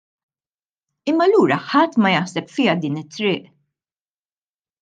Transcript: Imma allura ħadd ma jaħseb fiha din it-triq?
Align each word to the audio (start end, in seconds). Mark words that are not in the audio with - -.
Imma 1.11 1.27
allura 1.29 1.59
ħadd 1.67 2.01
ma 2.05 2.13
jaħseb 2.15 2.51
fiha 2.57 2.75
din 2.87 2.99
it-triq? 3.05 3.47